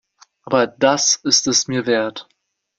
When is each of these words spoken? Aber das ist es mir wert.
Aber 0.41 0.65
das 0.65 1.15
ist 1.17 1.45
es 1.45 1.67
mir 1.67 1.85
wert. 1.85 2.27